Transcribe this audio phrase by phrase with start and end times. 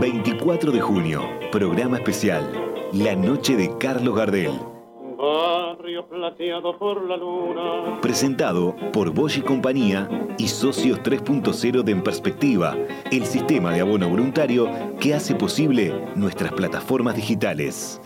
[0.00, 2.52] 24 de junio, programa especial,
[2.92, 4.52] La Noche de Carlos Gardel.
[5.16, 8.00] Barrio plateado por la luna.
[8.02, 12.76] Presentado por Bosch y Compañía y Socios 3.0 de En Perspectiva,
[13.10, 14.68] el sistema de abono voluntario
[15.00, 18.00] que hace posible nuestras plataformas digitales.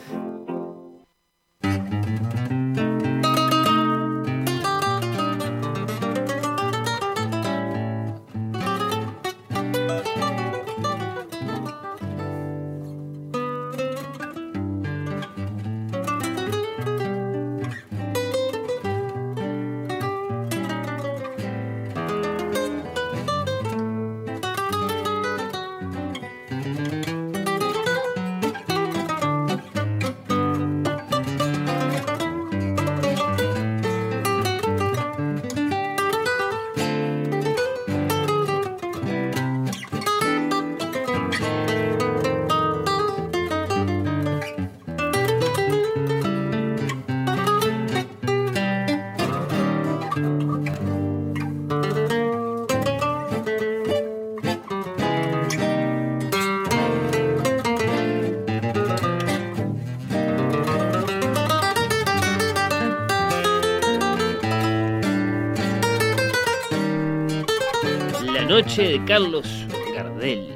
[68.71, 70.47] Noche de Carlos Gardel.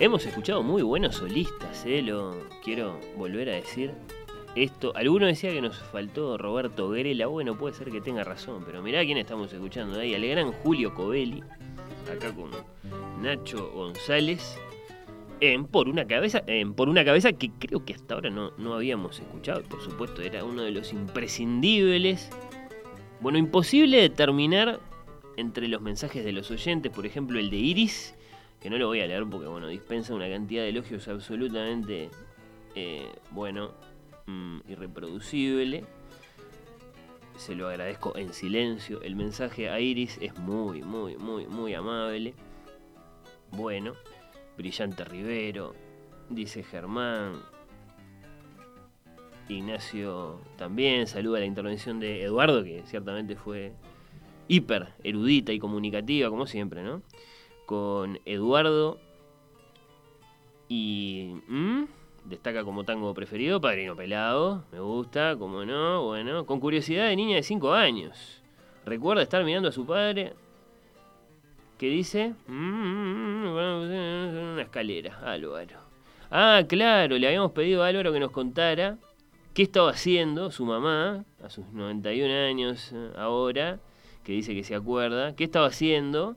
[0.00, 2.02] Hemos escuchado muy buenos solistas, ¿eh?
[2.02, 3.94] lo quiero volver a decir.
[4.54, 8.82] Esto, alguno decía que nos faltó Roberto Grela, bueno, puede ser que tenga razón, pero
[8.82, 11.42] mirá quién estamos escuchando ahí, al gran Julio Covelli,
[12.14, 12.50] acá con
[13.22, 14.58] Nacho González,
[15.40, 18.74] en Por una cabeza, en Por una cabeza que creo que hasta ahora no, no
[18.74, 22.28] habíamos escuchado, por supuesto era uno de los imprescindibles.
[23.22, 24.80] Bueno, imposible determinar
[25.36, 28.14] entre los mensajes de los oyentes, por ejemplo el de Iris,
[28.60, 32.10] que no lo voy a leer porque bueno, dispensa una cantidad de elogios absolutamente,
[32.74, 33.72] eh, bueno,
[34.26, 35.84] mm, irreproducible.
[37.36, 39.02] Se lo agradezco en silencio.
[39.02, 42.34] El mensaje a Iris es muy, muy, muy, muy amable.
[43.50, 43.92] Bueno,
[44.56, 45.74] brillante Rivero,
[46.30, 47.34] dice Germán.
[49.48, 53.74] Ignacio también saluda la intervención de Eduardo, que ciertamente fue
[54.48, 57.02] hiper erudita y comunicativa, como siempre, ¿no?
[57.66, 58.98] Con Eduardo
[60.68, 61.34] y...
[62.24, 67.36] Destaca como tango preferido, Padrino Pelado, me gusta, como no, bueno, con curiosidad de niña
[67.36, 68.42] de 5 años.
[68.84, 70.32] Recuerda estar mirando a su padre
[71.78, 72.34] que dice...
[72.48, 75.78] una escalera, Álvaro.
[76.28, 78.98] Ah, claro, le habíamos pedido a Álvaro que nos contara
[79.54, 83.78] qué estaba haciendo su mamá a sus 91 años eh, ahora
[84.26, 86.36] que dice que se acuerda, ¿qué estaba haciendo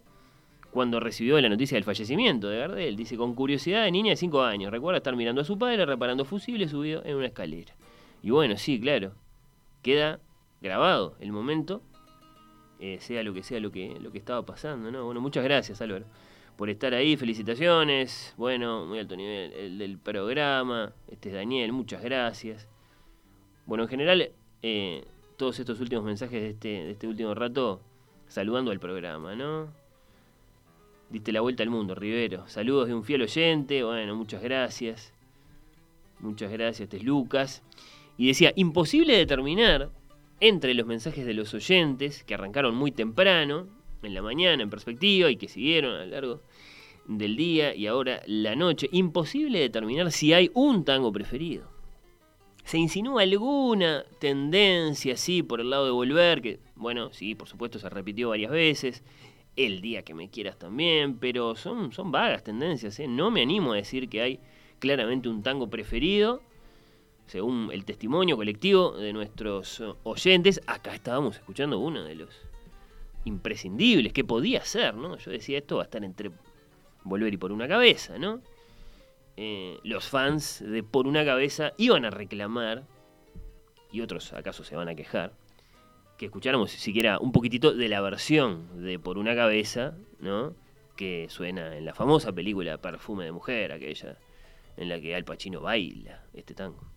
[0.70, 2.96] cuando recibió la noticia del fallecimiento de Gardel?
[2.96, 6.24] Dice, con curiosidad de niña de 5 años, recuerda estar mirando a su padre reparando
[6.24, 7.74] fusibles subido en una escalera.
[8.22, 9.14] Y bueno, sí, claro,
[9.82, 10.20] queda
[10.62, 11.82] grabado el momento,
[12.80, 15.06] eh, sea lo que sea lo que, lo que estaba pasando, ¿no?
[15.06, 16.06] Bueno, muchas gracias, Álvaro,
[16.58, 22.04] por estar ahí, felicitaciones, bueno, muy alto nivel el del programa, este es Daniel, muchas
[22.04, 22.68] gracias.
[23.66, 25.06] Bueno, en general, eh,
[25.40, 27.80] todos estos últimos mensajes de este, de este último rato
[28.28, 29.70] saludando al programa, ¿no?
[31.10, 32.46] Diste la vuelta al mundo, Rivero.
[32.50, 33.82] Saludos de un fiel oyente.
[33.84, 35.14] Bueno, muchas gracias.
[36.20, 37.64] Muchas gracias, este es Lucas.
[38.18, 39.90] Y decía, imposible determinar
[40.42, 43.68] entre los mensajes de los oyentes que arrancaron muy temprano,
[44.04, 46.42] en la mañana, en perspectiva, y que siguieron a lo largo
[47.08, 51.79] del día y ahora la noche, imposible determinar si hay un tango preferido
[52.70, 57.80] se insinúa alguna tendencia, sí, por el lado de volver, que, bueno, sí, por supuesto
[57.80, 59.04] se repitió varias veces,
[59.56, 63.08] el día que me quieras también, pero son, son vagas tendencias, ¿eh?
[63.08, 64.40] no me animo a decir que hay
[64.78, 66.44] claramente un tango preferido,
[67.26, 72.30] según el testimonio colectivo de nuestros oyentes, acá estábamos escuchando uno de los
[73.26, 75.18] imprescindibles, que podía ser, ¿no?
[75.18, 76.30] Yo decía, esto va a estar entre
[77.04, 78.42] volver y por una cabeza, ¿no?
[79.42, 82.84] Eh, los fans de Por una cabeza iban a reclamar,
[83.90, 85.32] y otros acaso se van a quejar,
[86.18, 90.56] que escucháramos siquiera un poquitito de la versión de Por una cabeza, ¿no?
[90.98, 94.18] Que suena en la famosa película Perfume de Mujer, aquella
[94.76, 96.92] en la que Al Pacino baila este tango.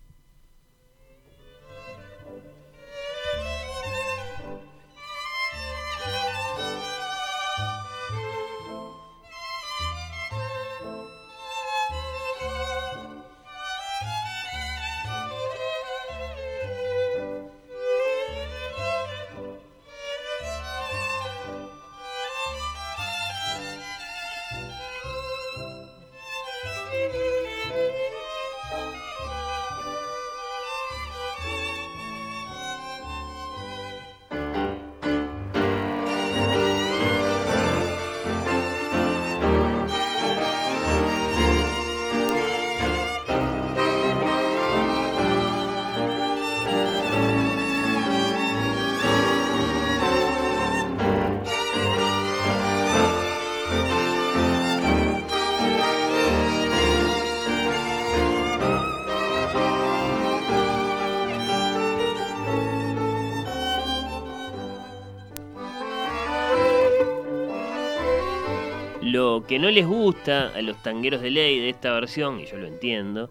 [69.47, 72.67] Que no les gusta a los tangueros de ley de esta versión, y yo lo
[72.67, 73.29] entiendo,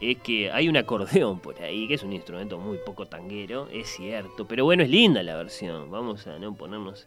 [0.00, 3.88] es que hay un acordeón por ahí, que es un instrumento muy poco tanguero, es
[3.88, 4.46] cierto.
[4.46, 5.90] Pero bueno, es linda la versión.
[5.90, 7.06] Vamos a no ponernos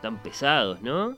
[0.00, 1.16] tan pesados, ¿no?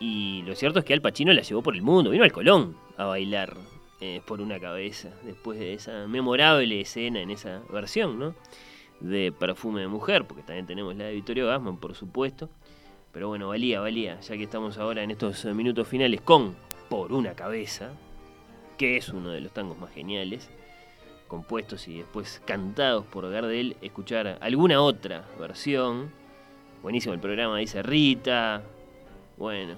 [0.00, 2.76] Y lo cierto es que Al Pacino la llevó por el mundo, vino al Colón
[2.96, 3.54] a bailar
[4.00, 8.34] eh, por una cabeza, después de esa memorable escena en esa versión, ¿no?
[9.00, 12.48] De Perfume de Mujer, porque también tenemos la de Vittorio Gassman, por supuesto.
[13.12, 16.54] Pero bueno, valía, valía, ya que estamos ahora en estos minutos finales con
[16.88, 17.90] Por una cabeza,
[18.78, 20.48] que es uno de los tangos más geniales,
[21.26, 26.10] compuestos y después cantados por Gardel, escuchar alguna otra versión.
[26.82, 28.62] Buenísimo el programa, dice Rita.
[29.36, 29.74] Bueno,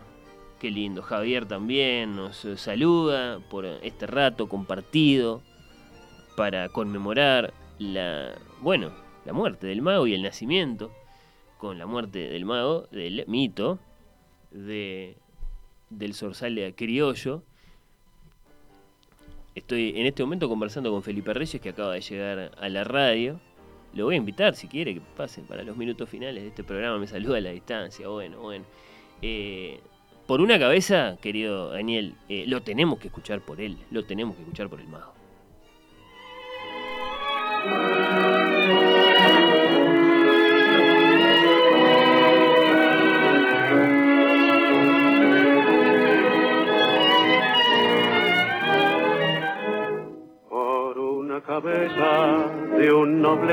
[0.61, 1.03] qué lindo.
[1.03, 5.43] Javier también nos saluda por este rato compartido
[6.37, 8.93] para conmemorar la, bueno,
[9.25, 10.91] la muerte del mago y el nacimiento
[11.63, 13.79] con la muerte del mago, del mito,
[14.51, 15.15] de,
[15.91, 17.45] del zorzal de criollo
[19.55, 23.39] Estoy en este momento conversando con Felipe Reyes, que acaba de llegar a la radio.
[23.95, 26.99] Lo voy a invitar, si quiere, que pase para los minutos finales de este programa.
[26.99, 28.09] Me saluda a la distancia.
[28.09, 28.65] Bueno, bueno.
[29.21, 29.79] Eh,
[30.27, 33.77] por una cabeza, querido Daniel, eh, lo tenemos que escuchar por él.
[33.93, 35.22] Lo tenemos que escuchar por el mago.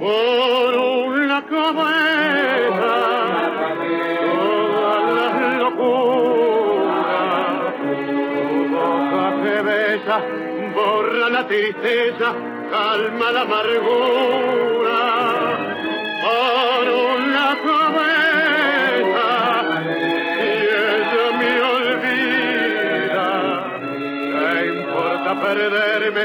[0.00, 2.94] Por una cabeza,
[4.20, 6.96] todas las locuras,
[8.06, 10.16] tu boca que besa,
[10.74, 12.28] borra la tristeza,
[12.70, 15.00] calma la amargura.
[16.22, 16.84] Por
[17.16, 19.28] una cabeza,
[20.38, 20.48] y
[20.94, 23.26] ella me olvida,
[24.38, 26.24] ¿qué importa perderme?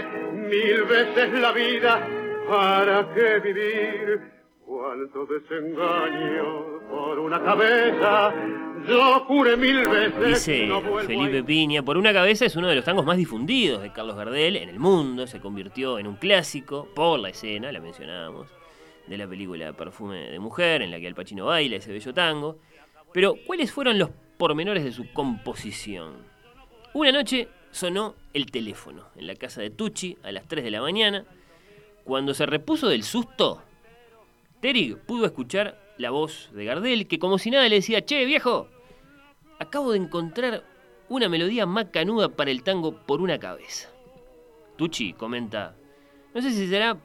[0.53, 2.07] mil veces la vida,
[2.47, 4.33] ¿para qué vivir?
[4.65, 8.33] Cuánto desengaño por una cabeza,
[8.87, 10.45] yo jure mil veces.
[10.45, 10.69] Dice
[11.05, 14.55] Felipe Piña, por una cabeza es uno de los tangos más difundidos de Carlos Gardel
[14.55, 18.47] en el mundo, se convirtió en un clásico por la escena, la mencionábamos,
[19.05, 22.57] de la película Perfume de Mujer, en la que Al Pacino baila ese bello tango.
[23.11, 26.13] Pero, ¿cuáles fueron los pormenores de su composición?
[26.93, 30.81] Una noche sonó el teléfono en la casa de Tucci a las 3 de la
[30.81, 31.25] mañana.
[32.03, 33.61] Cuando se repuso del susto,
[34.59, 38.67] Terig pudo escuchar la voz de Gardel que como si nada le decía, che viejo,
[39.59, 40.63] acabo de encontrar
[41.09, 43.89] una melodía macanuda para el tango por una cabeza.
[44.77, 45.75] Tucci comenta,
[46.33, 46.97] no sé si será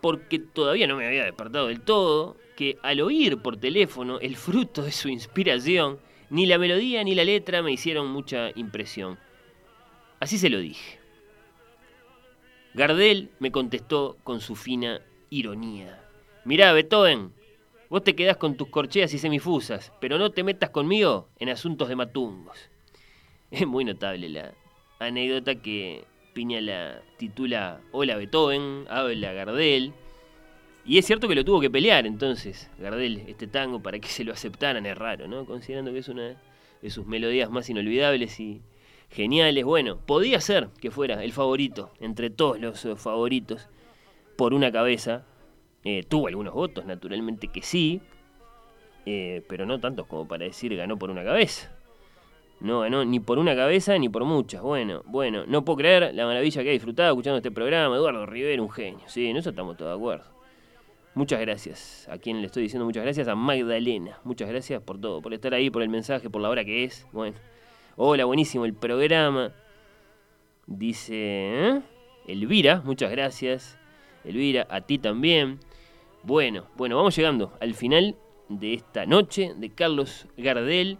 [0.00, 4.82] porque todavía no me había despertado del todo, que al oír por teléfono el fruto
[4.82, 5.98] de su inspiración,
[6.30, 9.18] ni la melodía ni la letra me hicieron mucha impresión.
[10.20, 11.03] Así se lo dije.
[12.74, 15.00] Gardel me contestó con su fina
[15.30, 16.02] ironía.
[16.44, 17.32] Mirá, Beethoven,
[17.88, 21.88] vos te quedás con tus corcheas y semifusas, pero no te metas conmigo en asuntos
[21.88, 22.58] de matungos.
[23.52, 24.52] Es muy notable la
[24.98, 29.92] anécdota que Piña la titula Hola Beethoven, habla Gardel.
[30.84, 34.24] Y es cierto que lo tuvo que pelear entonces, Gardel, este tango, para que se
[34.24, 34.84] lo aceptaran.
[34.84, 35.44] Es raro, ¿no?
[35.46, 36.34] Considerando que es una
[36.82, 38.62] de sus melodías más inolvidables y
[39.10, 39.64] geniales.
[39.64, 43.68] Bueno, podía ser que fuera el favorito entre todos los eh, favoritos
[44.36, 45.24] por una cabeza.
[45.84, 48.00] Eh, tuvo algunos votos, naturalmente que sí,
[49.06, 51.70] eh, pero no tantos como para decir ganó por una cabeza.
[52.60, 54.62] No ganó ni por una cabeza ni por muchas.
[54.62, 57.96] Bueno, bueno, no puedo creer la maravilla que ha disfrutado escuchando este programa.
[57.96, 59.00] Eduardo Rivera, un genio.
[59.06, 60.24] Sí, en eso estamos todos de acuerdo.
[61.14, 62.08] Muchas gracias.
[62.10, 64.18] A quien le estoy diciendo muchas gracias, a Magdalena.
[64.24, 67.06] Muchas gracias por todo, por estar ahí, por el mensaje, por la hora que es.
[67.12, 67.36] Bueno.
[67.96, 69.52] Hola, buenísimo el programa.
[70.66, 71.82] Dice ¿eh?
[72.26, 73.78] Elvira, muchas gracias.
[74.24, 75.60] Elvira, a ti también.
[76.24, 78.16] Bueno, bueno, vamos llegando al final
[78.48, 80.98] de esta noche de Carlos Gardel,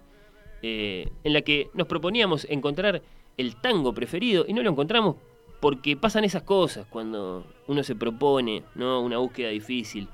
[0.62, 3.02] eh, en la que nos proponíamos encontrar
[3.38, 5.16] el tango preferido y no lo encontramos
[5.58, 9.00] porque pasan esas cosas cuando uno se propone ¿no?
[9.00, 10.06] una búsqueda difícil.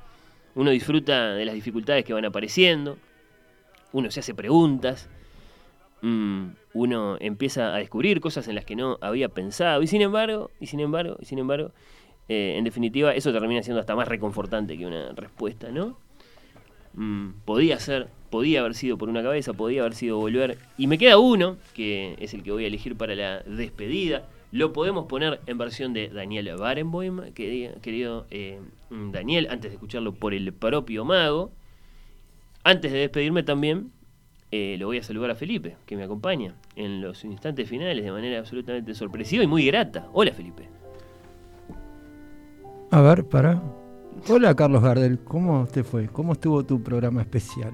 [0.54, 2.96] Uno disfruta de las dificultades que van apareciendo,
[3.92, 5.10] uno se hace preguntas
[6.02, 9.82] mm, uno empieza a descubrir cosas en las que no había pensado.
[9.82, 11.72] Y sin embargo, y sin embargo, y sin embargo,
[12.28, 15.98] eh, en definitiva, eso termina siendo hasta más reconfortante que una respuesta, ¿no?
[16.94, 20.58] Mm, podía ser, podía haber sido por una cabeza, podía haber sido volver.
[20.78, 24.28] Y me queda uno, que es el que voy a elegir para la despedida.
[24.52, 30.34] Lo podemos poner en versión de Daniel Barenboim, querido eh, Daniel, antes de escucharlo por
[30.34, 31.52] el propio mago.
[32.64, 33.92] Antes de despedirme también,
[34.52, 38.10] eh, lo voy a saludar a Felipe, que me acompaña en los instantes finales de
[38.10, 40.08] manera absolutamente sorpresiva y muy grata.
[40.12, 40.68] Hola Felipe.
[42.90, 43.62] A ver, para.
[44.28, 46.08] Hola Carlos Gardel, ¿cómo te fue?
[46.08, 47.72] ¿Cómo estuvo tu programa especial?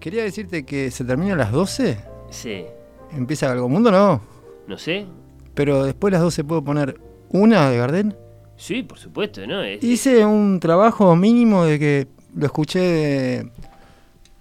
[0.00, 1.98] Quería decirte que se termina a las 12.
[2.30, 2.64] Sí.
[3.12, 3.90] ¿Empieza algo mundo?
[3.90, 4.22] No.
[4.66, 5.06] No sé.
[5.54, 6.98] Pero después de las 12 puedo poner
[7.28, 8.16] una de Gardel.
[8.56, 9.66] Sí, por supuesto, ¿no?
[9.66, 13.44] Hice un trabajo mínimo de que lo escuché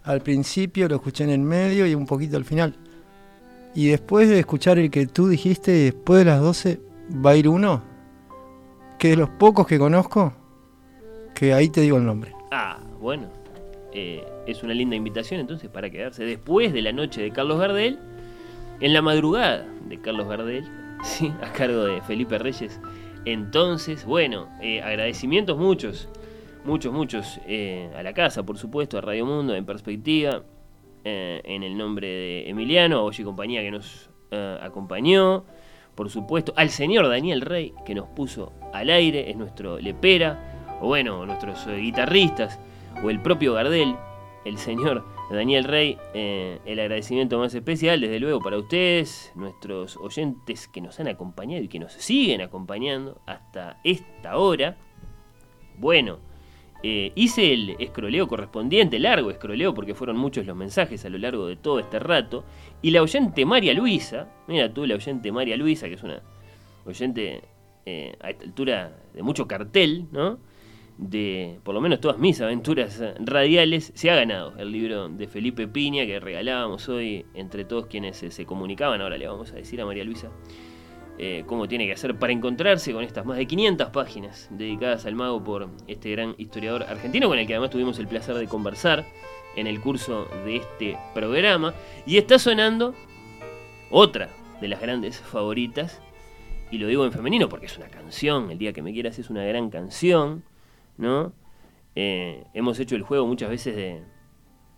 [0.03, 2.75] al principio, lo escuché en el medio y un poquito al final.
[3.75, 6.82] Y después de escuchar el que tú dijiste, después de las 12
[7.25, 7.84] va a ir uno
[8.98, 10.34] que de los pocos que conozco,
[11.34, 12.34] que ahí te digo el nombre.
[12.51, 13.29] Ah, bueno.
[13.91, 17.98] Eh, es una linda invitación entonces para quedarse después de la noche de Carlos Gardel,
[18.82, 20.65] en la madrugada de Carlos Gardel,
[21.03, 21.32] ¿sí?
[21.41, 22.79] a cargo de Felipe Reyes.
[23.25, 26.08] Entonces, bueno, eh, agradecimientos muchos,
[26.66, 30.44] muchos, muchos eh, a la casa, por supuesto, a Radio Mundo, en perspectiva,
[31.04, 34.10] en el nombre de Emiliano, a Oye Compañía que nos
[34.62, 35.46] acompañó,
[36.00, 40.88] por supuesto, al señor Daniel Rey, que nos puso al aire, es nuestro lepera, o
[40.88, 42.58] bueno, nuestros eh, guitarristas,
[43.04, 43.98] o el propio Gardel,
[44.46, 50.70] el señor Daniel Rey, eh, el agradecimiento más especial, desde luego, para ustedes, nuestros oyentes
[50.70, 54.78] que nos han acompañado y que nos siguen acompañando hasta esta hora.
[55.78, 56.20] Bueno,
[56.81, 61.48] eh, hice el escroleo correspondiente, largo escroleo, porque fueron muchos los mensajes a lo largo
[61.48, 62.45] de todo este rato.
[62.81, 66.21] Y la oyente María Luisa, mira tú, la oyente María Luisa, que es una
[66.86, 67.41] oyente
[67.86, 70.39] eh, a esta altura de mucho cartel, ¿no?
[70.98, 75.67] De por lo menos todas mis aventuras radiales, se ha ganado el libro de Felipe
[75.67, 79.01] Piña que regalábamos hoy entre todos quienes se comunicaban.
[79.01, 80.29] Ahora le vamos a decir a María Luisa
[81.22, 85.16] eh, cómo tiene que hacer para encontrarse con estas más de 500 páginas dedicadas al
[85.16, 89.06] mago por este gran historiador argentino con el que además tuvimos el placer de conversar
[89.58, 91.74] en el curso de este programa.
[92.06, 92.96] Y está sonando
[93.92, 94.30] otra
[94.62, 96.02] de las grandes favoritas,
[96.72, 99.30] y lo digo en femenino porque es una canción, el día que me quieras es
[99.30, 100.44] una gran canción,
[100.98, 101.34] ¿no?
[101.96, 104.02] Eh, hemos hecho el juego muchas veces de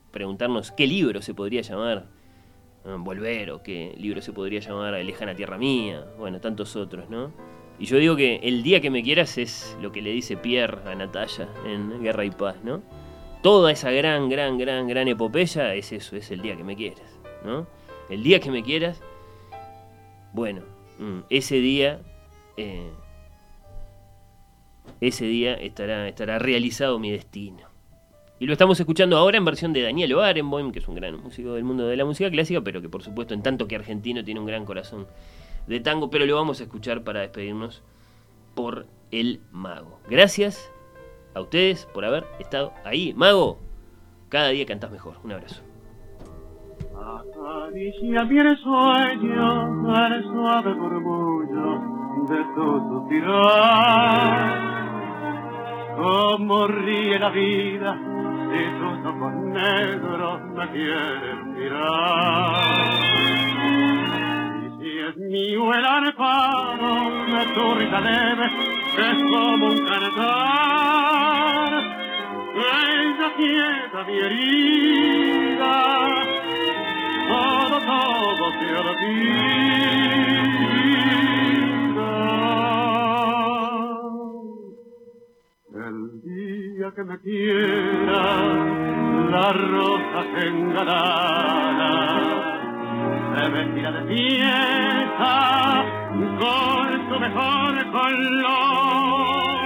[0.10, 2.08] preguntarnos qué libro se podría llamar
[2.84, 7.32] volver o qué libro se podría llamar Lejana Tierra Mía, bueno, tantos otros, ¿no?
[7.80, 10.82] Y yo digo que el día que me quieras es lo que le dice Pierre
[10.86, 12.82] a Natalia en Guerra y Paz, ¿no?
[13.42, 17.20] Toda esa gran, gran, gran, gran epopeya es eso, es el día que me quieras,
[17.44, 17.66] ¿no?
[18.10, 19.02] El día que me quieras,
[20.34, 20.62] bueno,
[21.00, 22.02] mm, ese día,
[22.58, 22.92] eh,
[25.00, 27.71] ese día estará, estará realizado mi destino.
[28.42, 31.54] Y lo estamos escuchando ahora en versión de Daniel Barenboim, que es un gran músico
[31.54, 34.40] del mundo de la música clásica, pero que por supuesto en tanto que argentino tiene
[34.40, 35.06] un gran corazón
[35.68, 37.84] de tango, pero lo vamos a escuchar para despedirnos
[38.56, 40.00] por el mago.
[40.10, 40.74] Gracias
[41.36, 43.14] a ustedes por haber estado ahí.
[43.14, 43.60] Mago,
[44.30, 45.18] cada día cantás mejor.
[45.24, 45.62] Un abrazo.
[55.96, 58.11] Como ríe la vida
[58.54, 62.92] y tus ojos negros me quieren mirar.
[64.62, 68.46] Y si es mío el arpado, me tu risa leve,
[68.98, 71.72] es como un cantar.
[72.54, 75.74] Ella quieta mi herida,
[77.30, 78.66] todo, todo se
[86.96, 87.81] que me quiera
[89.32, 91.92] la rosa engalana
[93.34, 95.36] se vestirá de fiesta
[96.42, 99.62] con su mejor color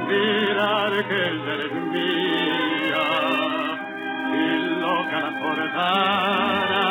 [0.09, 0.75] dirá
[1.09, 3.07] que ella es mía
[4.31, 4.45] y
[4.79, 6.85] loca la cortana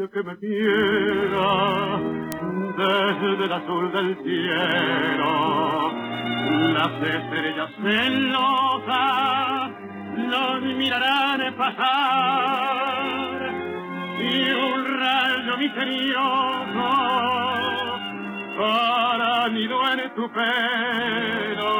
[0.00, 1.98] noche que me quiera
[2.76, 5.92] desde el azul del cielo.
[6.72, 9.70] Las estrellas celosas
[10.16, 13.40] los mirarán pasar
[14.20, 16.88] y un rayo misterioso
[18.58, 21.72] para mi en tu pelo,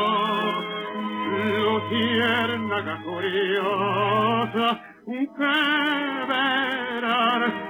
[1.63, 7.70] luciérnaga curiosa que verán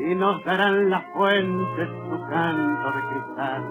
[0.00, 3.64] y nos darán las fuentes su canto de cristal.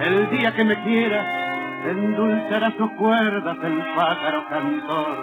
[0.00, 5.16] El día que me quiera, endulzará sus cuerdas el pájaro cantor,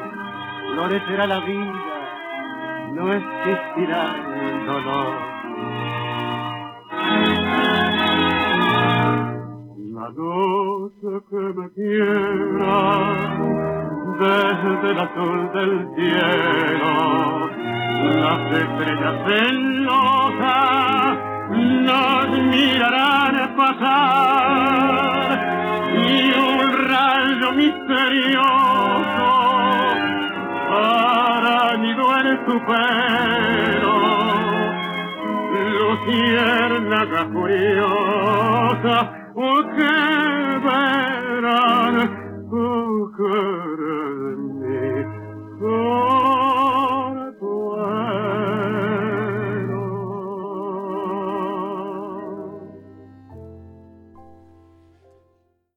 [0.73, 5.35] florecerá la vida, no existirá el dolor.
[9.93, 12.77] La noche que me quiera,
[14.19, 17.54] desde el azul del cielo,
[18.13, 21.17] las estrellas celosas
[21.49, 25.27] nos mirarán pasar
[25.93, 29.27] y un rayo misterioso
[30.71, 33.95] arañido en tu pelo.
[35.77, 38.97] Luciérnaga furiosa
[39.35, 39.95] o que
[40.65, 41.95] verán
[42.51, 42.55] o